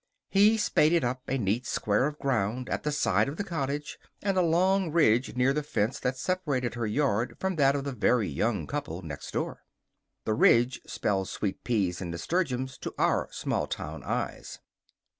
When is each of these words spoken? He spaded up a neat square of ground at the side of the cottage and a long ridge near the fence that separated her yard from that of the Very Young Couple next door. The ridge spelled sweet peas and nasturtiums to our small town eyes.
He 0.31 0.57
spaded 0.57 1.03
up 1.03 1.21
a 1.29 1.37
neat 1.37 1.67
square 1.67 2.07
of 2.07 2.17
ground 2.17 2.69
at 2.69 2.81
the 2.81 2.91
side 2.91 3.29
of 3.29 3.37
the 3.37 3.43
cottage 3.43 3.99
and 4.23 4.35
a 4.35 4.41
long 4.41 4.91
ridge 4.91 5.35
near 5.35 5.53
the 5.53 5.61
fence 5.61 5.99
that 5.99 6.17
separated 6.17 6.73
her 6.73 6.87
yard 6.87 7.37
from 7.39 7.55
that 7.57 7.75
of 7.75 7.83
the 7.83 7.91
Very 7.91 8.27
Young 8.27 8.65
Couple 8.65 9.03
next 9.03 9.29
door. 9.29 9.61
The 10.25 10.33
ridge 10.33 10.81
spelled 10.87 11.29
sweet 11.29 11.63
peas 11.63 12.01
and 12.01 12.09
nasturtiums 12.09 12.79
to 12.79 12.95
our 12.97 13.27
small 13.31 13.67
town 13.67 14.01
eyes. 14.03 14.57